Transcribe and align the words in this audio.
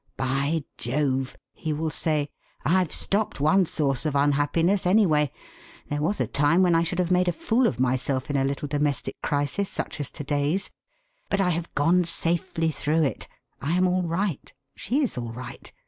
'By 0.17 0.63
Jove!' 0.79 1.37
he 1.53 1.73
will 1.73 1.91
say; 1.91 2.31
'I've 2.65 2.91
stopped 2.91 3.39
one 3.39 3.67
source 3.67 4.03
of 4.03 4.15
unhappiness, 4.15 4.87
anyway. 4.87 5.31
There 5.89 6.01
was 6.01 6.19
a 6.19 6.25
time 6.25 6.63
when 6.63 6.73
I 6.73 6.81
should 6.81 6.97
have 6.97 7.11
made 7.11 7.27
a 7.27 7.31
fool 7.31 7.67
of 7.67 7.79
myself 7.79 8.27
in 8.31 8.35
a 8.35 8.43
little 8.43 8.67
domestic 8.67 9.21
crisis 9.21 9.69
such 9.69 9.99
as 9.99 10.09
to 10.09 10.23
day's. 10.23 10.71
But 11.29 11.39
I 11.39 11.51
have 11.51 11.71
gone 11.75 12.05
safely 12.05 12.71
through 12.71 13.03
it. 13.03 13.27
I 13.61 13.73
am 13.77 13.85
all 13.87 14.01
right. 14.01 14.51
She 14.75 15.03
is 15.03 15.19
all 15.19 15.31
right. 15.33 15.71